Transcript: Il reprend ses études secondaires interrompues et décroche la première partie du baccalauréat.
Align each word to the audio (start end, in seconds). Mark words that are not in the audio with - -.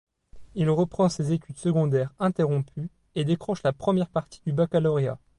Il 0.55 0.67
reprend 0.71 1.09
ses 1.09 1.31
études 1.31 1.59
secondaires 1.59 2.11
interrompues 2.17 2.89
et 3.13 3.23
décroche 3.23 3.61
la 3.61 3.71
première 3.71 4.09
partie 4.09 4.41
du 4.47 4.51
baccalauréat. 4.51 5.19